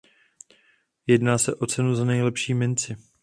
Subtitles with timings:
[1.07, 2.95] Jedná se o cenu za nejlepší minci.